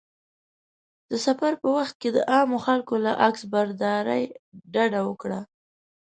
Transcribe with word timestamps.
د 1.09 1.11
سفر 1.25 1.51
په 1.61 1.67
وخت 1.77 1.95
کې 2.01 2.09
د 2.13 2.17
عامو 2.31 2.57
خلکو 2.65 2.93
له 3.05 3.11
عکسبرداري 3.27 4.23
ډډه 4.73 5.01
وکړه. 5.09 5.39